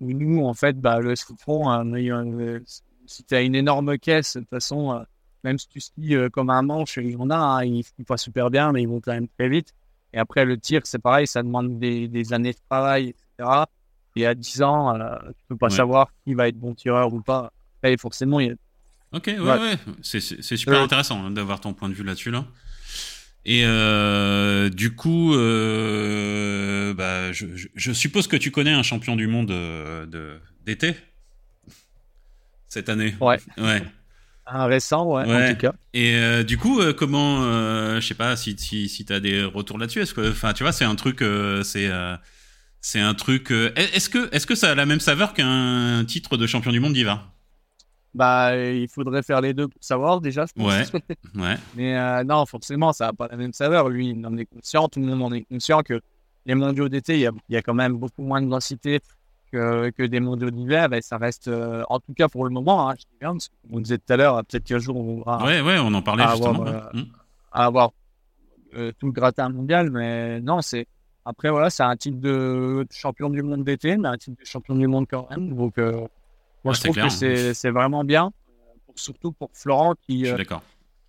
[0.00, 2.60] où nous, en fait, bah, le ski de fond, euh,
[3.06, 5.02] si tu as une énorme caisse, de toute façon, euh,
[5.42, 8.04] même si tu skis euh, comme un manche, il y en a, hein, ils skient
[8.04, 9.74] pas super bien, mais ils vont quand même très vite.
[10.14, 13.64] Et après, le tir, c'est pareil, ça demande des, des, années de travail, etc.
[14.14, 14.94] Et à 10 ans,
[15.28, 17.50] tu peux pas savoir qui va être bon tireur ou pas.
[17.82, 18.54] Et forcément, il y a...
[19.12, 19.78] Ok, ouais, ouais.
[20.02, 22.44] C'est super intéressant hein, d'avoir ton point de vue là-dessus, là.
[23.44, 29.26] Et euh, du coup, euh, bah, je, je, suppose que tu connais un champion du
[29.26, 30.94] monde euh, d'été?
[32.68, 33.14] Cette année?
[33.20, 33.38] Ouais.
[33.58, 33.82] Ouais.
[34.46, 35.72] Un récent, ouais, en tout cas.
[35.94, 39.20] Et euh, du coup, euh, comment, euh, je sais pas si si, si tu as
[39.20, 40.00] des retours là-dessus.
[40.00, 41.24] Est-ce que, enfin, tu vois, c'est un truc,
[41.64, 41.90] c'est
[42.80, 43.50] c'est un truc.
[43.50, 46.92] est-ce que est-ce que ça a la même saveur qu'un titre de champion du monde
[46.92, 47.28] d'hiver?
[48.14, 50.44] Bah, il faudrait faire les deux pour savoir déjà.
[50.56, 50.82] Ouais.
[51.34, 51.56] ouais.
[51.74, 53.88] Mais euh, non, forcément, ça n'a pas la même saveur.
[53.88, 56.00] Lui, il en est conscient, tout le monde en est conscient que
[56.44, 59.00] les mondiaux d'été, il y a, y a, quand même beaucoup moins de densité
[59.50, 60.92] que, que des mondiaux d'hiver.
[60.92, 63.50] Et ça reste, euh, en tout cas pour le moment, hein, je dis bien, parce
[63.70, 65.44] on disait tout à l'heure, peut-être qu'un jour on va.
[65.44, 66.62] Ouais, ouais, on en parlait justement.
[66.62, 67.06] Avoir, euh, hmm.
[67.52, 67.90] à avoir
[68.98, 70.86] tout le gratin mondial, mais non, c'est.
[71.24, 74.74] Après, voilà, c'est un titre de champion du monde d'été, mais un titre de champion
[74.74, 75.54] du monde quand même.
[75.54, 75.78] Donc,
[76.64, 78.32] moi, je trouve que c'est vraiment bien,
[78.94, 80.36] surtout pour Florent qui, euh,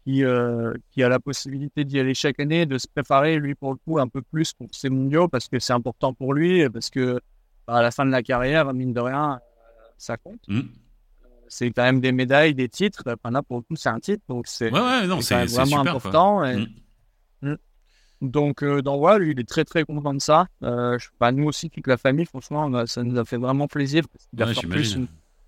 [0.04, 3.72] qui, euh, qui, a la possibilité d'y aller chaque année, de se préparer, lui, pour
[3.72, 6.89] le coup, un peu plus pour ses mondiaux, parce que c'est important pour lui, parce
[6.89, 7.20] que
[7.68, 9.39] bah, à la fin de la carrière, mine de rien,
[9.98, 10.42] ça compte.
[10.48, 10.62] Mmh.
[11.48, 13.04] C'est quand même des médailles, des titres.
[13.06, 16.46] Enfin, là, pour le coup, c'est un titre, donc c'est ouais, ouais, vraiment important.
[16.46, 16.66] Mmh.
[17.42, 17.56] Mmh.
[18.22, 20.48] Donc, euh, donc voilà, lui, il est très très content de ça.
[20.63, 24.06] Euh, bah, nous aussi, toute la famille, franchement, ça nous a fait vraiment plaisir.
[24.36, 24.98] Parce plus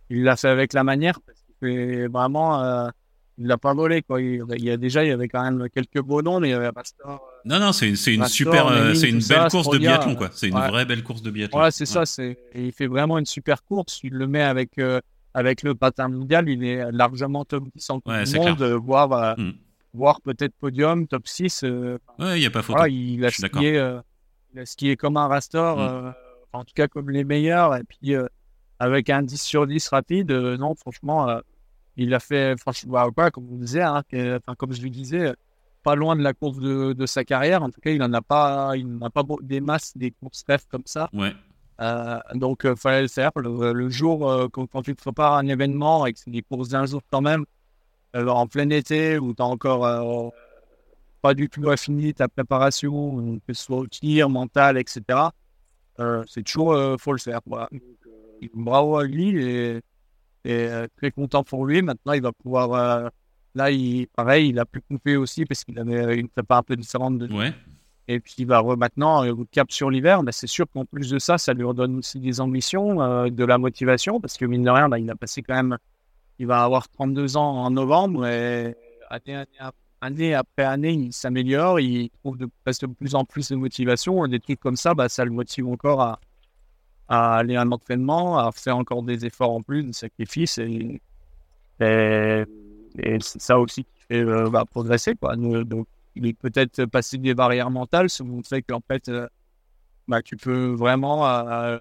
[0.09, 2.89] il l'a fait avec la manière parce que vraiment euh,
[3.37, 4.21] il l'a pas volé quoi.
[4.21, 6.53] Il, y a déjà il y avait quand même quelques beaux noms mais il y
[6.53, 7.15] avait Pastor euh,
[7.45, 10.29] non non c'est une super euh, c'est une belle course de biathlon quoi.
[10.33, 11.57] C'est une vraie belle course de biathlon.
[11.57, 14.01] Voilà c'est ça c'est il fait vraiment une super course.
[14.03, 14.79] Il le met avec
[15.33, 16.47] avec le patin mondial.
[16.49, 19.51] Il est largement top 10 en ouais, le monde voire hmm.
[19.93, 21.63] voire peut-être podium top 6
[22.19, 22.77] ouais il y a pas photo.
[22.77, 23.97] voilà, il a skié
[24.53, 26.13] il a skié comme un raster hmm.
[26.53, 27.75] en tout cas comme les meilleurs.
[27.75, 28.15] Et puis
[28.79, 31.39] avec un 10 sur 10 rapide, euh, non, franchement, euh,
[31.97, 34.03] il a fait, franchement, bah, comme vous disiez, hein,
[34.57, 35.33] comme je lui disais,
[35.83, 37.63] pas loin de la course de, de, sa carrière.
[37.63, 40.65] En tout cas, il n'en a pas, il n'a pas des masses, des courses rêves
[40.69, 41.09] comme ça.
[41.13, 41.33] Ouais.
[41.81, 43.31] Euh, donc, il fallait le faire.
[43.35, 46.85] Le, jour, quand, quand, tu te prépares un événement et que c'est des courses d'un
[46.85, 47.45] jour quand même,
[48.13, 50.33] en plein été, où tu n'as encore
[51.21, 55.19] pas du tout fini ta préparation, que ce soit au tir, mental, etc.,
[56.27, 57.39] c'est toujours, faut le faire.
[57.45, 57.69] Voilà
[58.53, 59.81] bravo à lui et,
[60.47, 61.81] euh, très content pour lui.
[61.81, 62.73] Maintenant, il va pouvoir.
[62.73, 63.09] Euh,
[63.55, 66.75] là, il, pareil, il a pu couper aussi parce qu'il avait une prépa un peu
[66.75, 67.17] différente.
[67.17, 67.53] De, ouais.
[68.07, 70.21] Et puis, il va maintenant euh, cap sur l'hiver.
[70.23, 73.57] Mais c'est sûr qu'en plus de ça, ça lui redonne aussi des ambitions, de la
[73.57, 75.77] motivation parce que mine de rien, bah, il a passé quand même.
[76.37, 78.75] Il va avoir 32 ans en novembre et
[80.01, 81.79] année, après année, il s'améliore.
[81.79, 84.27] Il trouve de, de plus en plus de motivation.
[84.27, 86.19] Des trucs comme ça, bah, ça le motive encore à,
[87.07, 90.57] à aller à un entraînement, à faire encore des efforts en plus, des sacrifices.
[90.57, 91.01] Et,
[91.79, 92.45] et,
[93.19, 95.15] c'est ça aussi qui fait euh, bah, progresser.
[95.15, 95.35] Quoi.
[95.35, 99.27] Donc, il est peut-être passer des barrières mentales, qui fait qu'en fait, euh,
[100.07, 101.77] bah, tu peux vraiment, euh,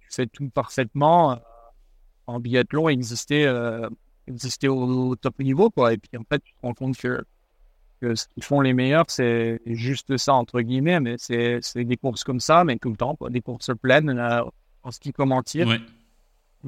[0.00, 1.38] tu fais tout parfaitement
[2.26, 3.52] en biathlon, exister,
[4.26, 5.70] exister au, top niveau.
[5.70, 5.94] Quoi.
[5.94, 7.24] Et puis en fait, tu te rends compte que,
[8.14, 12.40] ce qu'ils font les meilleurs, c'est juste ça, entre guillemets, mais c'est des courses comme
[12.40, 14.10] ça, mais tout le temps, des courses pleines
[14.82, 15.68] en ski comme en tir.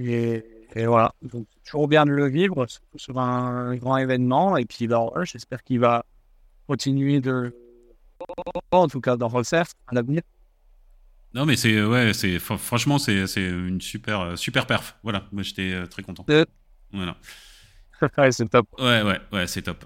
[0.00, 0.42] Et,
[0.86, 4.56] voilà, donc c'est toujours bien de le vivre, surtout sur un grand événement.
[4.56, 6.04] Et puis, ben, j'espère qu'il va
[6.66, 7.54] continuer de,
[8.72, 10.22] en tout cas, d'en refaire à l'avenir.
[11.32, 14.96] Non, mais c'est, ouais, c'est, franchement, c'est, c'est une super, super perf.
[15.02, 16.24] Voilà, moi j'étais euh, très content.
[16.92, 17.16] Voilà.
[18.18, 18.68] ouais, c'est top.
[18.78, 19.84] Ouais, ouais, ouais, c'est top.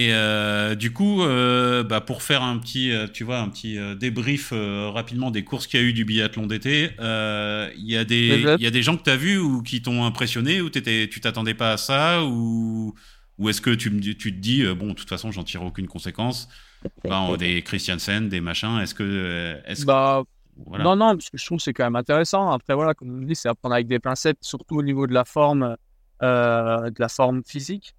[0.00, 3.78] Et euh, du coup, euh, bah, pour faire un petit, euh, tu vois, un petit
[3.98, 8.56] débrief rapidement des courses qu'il y a eu du biathlon d'été, il y a des,
[8.58, 11.20] y a des gens que tu as vus ou qui t'ont impressionné ou t'étais, tu
[11.20, 12.94] t'attendais pas à ça ou,
[13.36, 16.48] ou est-ce que tu, tu te dis, bon, de toute façon, j'en tire aucune conséquence.
[17.04, 18.78] Bah, des Christiansen, des machins.
[18.80, 20.22] Est-ce que, est-ce bah,
[20.78, 22.50] non, non, parce que je trouve que c'est quand même intéressant.
[22.52, 25.12] Après, voilà, comme on dit, c'est à prendre avec des pincettes, surtout au niveau de
[25.12, 25.76] la forme,
[26.22, 27.92] de la forme physique.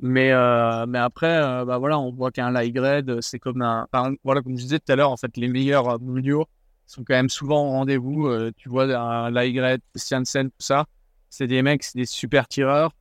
[0.00, 3.86] Mais, euh, mais après, euh, bah voilà, on voit qu'un light grade, c'est comme un.
[4.22, 6.46] voilà, comme je disais tout à l'heure, en fait, les meilleurs euh, mondiaux
[6.86, 8.30] sont quand même souvent au rendez-vous.
[8.56, 10.86] tu vois, un light grade, Christiansen, tout ça,
[11.28, 12.92] c'est des mecs, c'est des super tireurs.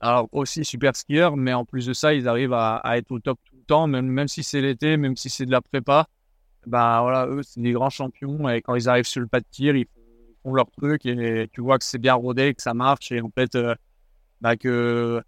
[0.00, 3.18] alors aussi super skieurs, mais en plus de ça, ils arrivent à, à être au
[3.20, 6.06] top tout le temps, même, même si c'est l'été, même si c'est de la prépa.
[6.66, 9.46] Bah voilà, eux, c'est des grands champions et quand ils arrivent sur le pas de
[9.50, 9.86] tir, ils
[10.42, 13.30] font leur truc et tu vois que c'est bien rodé, que ça marche et en
[13.30, 13.56] fait,
[14.40, 15.22] bah, que,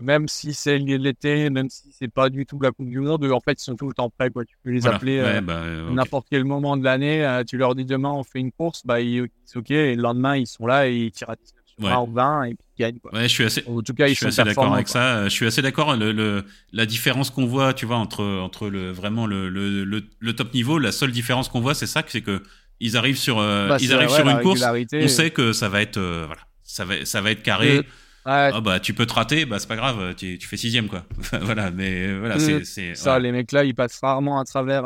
[0.00, 3.40] même si c'est l'été, même si c'est pas du tout la Coupe du Monde, en
[3.40, 4.30] fait, ils sont tout le temps prêts.
[4.30, 4.44] Quoi.
[4.44, 7.42] Tu peux les appeler bah, n'importe quel moment de l'année.
[7.46, 10.36] tu leur dis demain, on fait une course, bah, ils disent OK, et le lendemain,
[10.36, 12.12] ils sont là et ils tirent à 19 ouais.
[12.12, 12.98] 20 et puis ils gagnent.
[12.98, 13.12] Quoi.
[13.12, 15.24] Ouais, je suis assez, en tout cas, ils je suis assez d'accord avec ça.
[15.24, 15.96] Je suis assez d'accord.
[15.96, 20.52] Le, le, la différence qu'on voit, tu vois, entre, entre le, vraiment le, le, top
[20.54, 22.42] niveau, la seule différence qu'on voit, c'est ça, c'est que
[22.80, 24.62] ils arrivent sur, euh, bah, ils arrivent sur une course.
[24.92, 27.80] On sait que ça va être, euh, voilà, ça va, ça va être carré.
[28.24, 31.04] Ah bah tu peux te rater, bah c'est pas grave, tu, tu fais sixième quoi.
[31.40, 33.18] voilà, mais voilà, c'est ça.
[33.18, 34.84] Les mecs là, ils passent rarement à travers.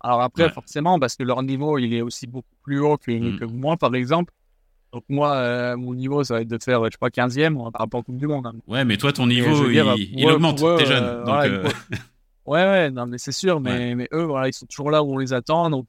[0.00, 3.38] Alors après, forcément, parce que leur niveau, il est aussi beaucoup plus haut que, mm.
[3.38, 4.32] que moi, par exemple.
[4.92, 8.00] Donc moi, euh, mon niveau, ça va être de faire, je pas, 15e par rapport
[8.00, 8.46] au Coupe du Monde.
[8.46, 8.54] Hein.
[8.66, 11.04] Ouais, mais toi, ton niveau, il, augmente, t'es jeune.
[11.04, 11.68] Euh, donc, euh,
[12.46, 15.12] ouais, ouais, non, mais c'est sûr, mais, mais eux, voilà, ils sont toujours là où
[15.12, 15.68] on les attend.
[15.68, 15.88] Donc,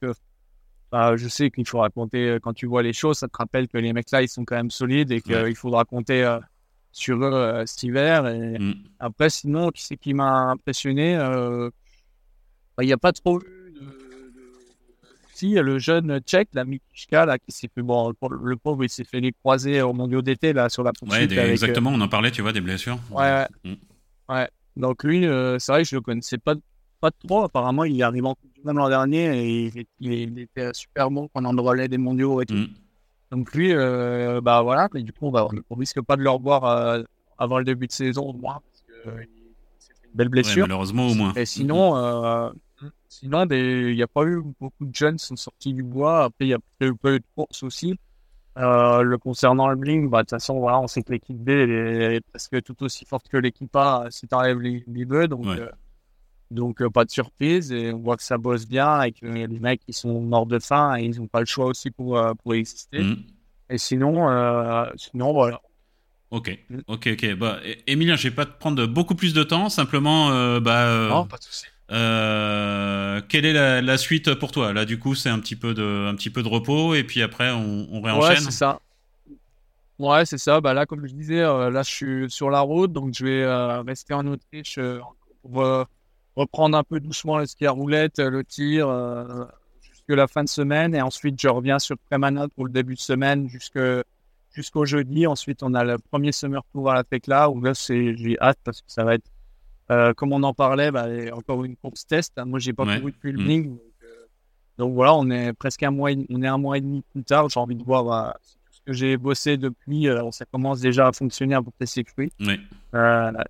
[0.91, 3.77] bah, je sais qu'il faut raconter, quand tu vois les choses, ça te rappelle que
[3.77, 6.37] les mecs là, ils sont quand même solides et qu'il faut raconter
[6.91, 8.27] sur eux cet hiver.
[8.27, 8.73] Et mm.
[8.99, 13.39] après, sinon, qui c'est qui m'a impressionné bah, Il n'y a pas trop
[15.47, 18.83] il y a le jeune tchèque, la Mikishka, là, qui s'est fait, bon, le pauvre,
[18.83, 21.31] il s'est fait les croiser au mondiaux d'été, là, sur la poursuite.
[21.31, 22.99] Ouais, exactement, on en parlait, tu vois, des blessures.
[23.11, 23.47] Ouais, ouais.
[23.63, 24.33] Mm.
[24.33, 24.49] ouais.
[24.75, 26.55] Donc lui, euh, c'est vrai que je le connaissais pas,
[26.99, 27.43] pas trop.
[27.43, 31.27] Apparemment, il est arrivé en Coupe du Monde l'an dernier et il, était super bon
[31.27, 32.55] pendant le relais des mondiaux et tout.
[32.55, 32.67] Mm.
[33.31, 36.29] Donc lui, euh, bah voilà, mais du coup, on, va, on risque pas de le
[36.29, 37.03] revoir euh,
[37.37, 39.27] avant le début de saison, au moins, parce qu'il
[39.77, 40.65] s'est fait une belle blessure.
[40.65, 41.33] malheureusement, au moins.
[41.35, 42.51] Et sinon,
[43.09, 46.25] Sinon, il n'y a pas eu beaucoup de jeunes qui sont sortis du bois.
[46.25, 47.97] Après, il y a eu peu de courses aussi.
[48.57, 51.49] Euh, le concernant le Bling, bah, de toute façon, voilà, on sait que l'équipe B
[51.49, 55.69] est presque tout aussi forte que l'équipe A si tu enlèves les, les Donc, euh,
[56.51, 57.71] donc euh, pas de surprise.
[57.71, 60.59] Et on voit que ça bosse bien et que les mecs qui sont morts de
[60.59, 62.99] faim et ils n'ont pas le choix aussi pour, pour exister.
[62.99, 63.17] Mm.
[63.71, 64.27] Et sinon,
[64.97, 65.61] sinon, voilà.
[66.31, 66.57] Ok,
[66.87, 67.35] ok, ok.
[67.35, 69.69] Bah, Emilien, je vais pas te prendre beaucoup plus de temps.
[69.69, 71.65] Simplement, bah, non, pas de souci.
[71.91, 74.73] Euh, quelle est la, suite pour toi?
[74.73, 77.21] Là, du coup, c'est un petit peu de, un petit peu de repos et puis
[77.21, 78.29] après, on, on réenchaîne.
[78.29, 78.79] Ouais, c'est ça.
[79.97, 80.61] Ouais, c'est ça.
[80.61, 83.43] Bah là, comme je disais, euh, là, je suis sur la route, donc je vais
[83.43, 84.79] euh, rester en Autriche
[85.41, 85.85] pour
[86.35, 88.87] reprendre un peu doucement le ski à roulette, le tir,
[89.81, 92.99] jusque la fin de semaine, et ensuite je reviens sur Prémanade pour le début de
[92.99, 95.27] semaine jusqu'au jeudi.
[95.27, 98.81] Ensuite, on a le premier summer tour à la Tecla où là, j'ai hâte parce
[98.81, 99.29] que ça va être
[99.91, 102.33] euh, comme on en parlait, bah, encore une course test.
[102.37, 102.45] Hein.
[102.45, 103.69] Moi, j'ai pas couru depuis le Bling.
[103.71, 103.79] Mm.
[104.03, 104.25] Euh,
[104.77, 107.49] donc, voilà, on est presque un mois, on est un mois et demi plus tard.
[107.49, 108.37] J'ai envie de voir bah,
[108.89, 110.07] que j'ai bossé depuis.
[110.07, 112.31] Euh, ça commence déjà à fonctionner à peu près ses fruits.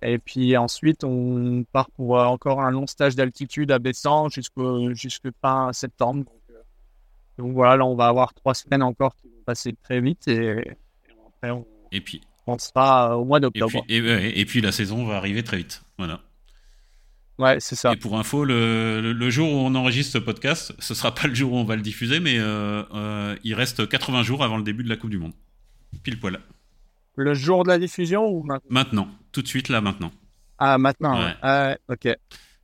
[0.02, 5.28] et puis ensuite, on part pour encore un long stage d'altitude à Bessan jusqu'au jusque
[5.40, 6.24] fin septembre.
[7.38, 10.28] Donc, voilà, là, on va avoir trois semaines encore qui vont passer très vite.
[10.28, 10.76] Et,
[11.26, 13.82] après, on, et puis, on sera au mois d'octobre.
[13.88, 15.82] Et, et, puis la saison va arriver très vite.
[15.96, 16.20] Voilà.
[17.40, 17.94] Ouais, c'est ça.
[17.94, 21.34] Et pour info, le, le, jour où on enregistre ce podcast, ce sera pas le
[21.34, 24.62] jour où on va le diffuser, mais euh, euh, il reste 80 jours avant le
[24.62, 25.32] début de la Coupe du Monde.
[26.02, 26.38] Pile poil.
[27.16, 28.68] Le jour de la diffusion ou maintenant?
[28.68, 30.12] Maintenant, tout de suite là, maintenant.
[30.58, 31.34] Ah, maintenant, ouais.
[31.40, 32.08] Ah, ok.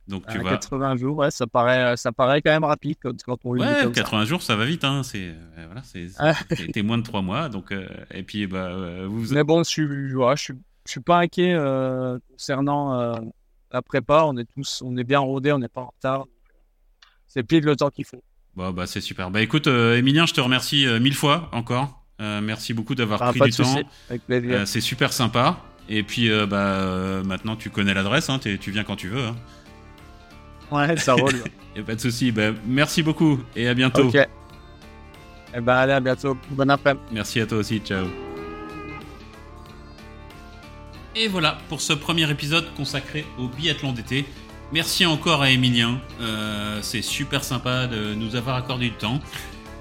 [0.07, 3.91] Donc tu 80 jours, ouais, ça paraît, ça paraît quand même rapide quand, on Ouais,
[3.91, 5.01] 80 jours, ça va vite, hein.
[5.03, 6.33] C'est, euh, voilà, c'est, ah.
[6.83, 7.73] moins de 3 mois, donc
[8.11, 9.33] et puis bah vous.
[9.33, 10.53] Mais bon, je suis, je suis,
[10.85, 11.57] je suis pas inquiet
[12.31, 13.15] concernant
[13.71, 16.25] la prépa, on est tous, on est bien rodés, on n'est pas en retard.
[17.25, 18.23] C'est pile le temps qu'il faut.
[18.55, 19.29] Bon, bah, c'est super.
[19.29, 22.03] Bah, écoute, euh, Emilien, je te remercie euh, mille fois encore.
[22.19, 24.65] Euh, merci beaucoup d'avoir ah, pris du temps.
[24.65, 25.59] c'est super sympa.
[25.89, 29.23] Et puis, bah, maintenant, tu connais l'adresse, hein, tu viens quand tu veux.
[29.23, 29.35] Hein.
[30.71, 31.43] Ouais, ça roule.
[31.77, 32.31] a pas de souci.
[32.31, 34.07] Bah, merci beaucoup et à bientôt.
[34.07, 34.15] Ok.
[34.15, 36.37] Et eh ben, allez, à bientôt.
[36.49, 37.05] Bon après-midi.
[37.11, 37.79] Merci à toi aussi.
[37.79, 38.26] Ciao.
[41.19, 44.23] Et voilà pour ce premier épisode consacré au biathlon d'été.
[44.71, 49.19] Merci encore à Emilien, euh, c'est super sympa de nous avoir accordé du temps.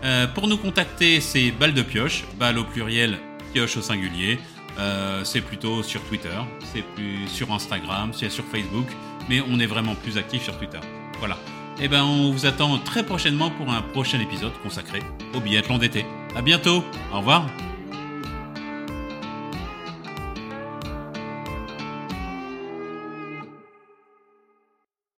[0.02, 3.18] Euh, pour nous contacter, c'est balle de pioche, balle au pluriel,
[3.52, 4.38] pioche au singulier.
[4.78, 6.38] Euh, c'est plutôt sur Twitter,
[6.72, 8.86] c'est plus sur Instagram, c'est sur Facebook,
[9.28, 10.80] mais on est vraiment plus actif sur Twitter.
[11.18, 11.36] Voilà.
[11.78, 15.00] Et eh ben on vous attend très prochainement pour un prochain épisode consacré
[15.34, 16.06] au biathlon d'été.
[16.34, 16.82] À bientôt.
[17.12, 17.46] Au revoir.